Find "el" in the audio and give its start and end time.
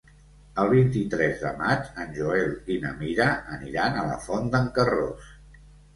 0.61-0.69